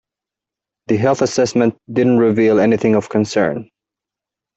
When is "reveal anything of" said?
2.17-3.09